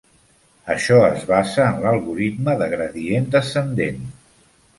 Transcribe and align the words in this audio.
Això 0.75 0.95
es 1.09 1.27
basa 1.31 1.67
en 1.73 1.77
l'algoritme 1.83 2.57
de 2.63 2.71
gradient 2.73 3.29
descendent. 3.37 4.03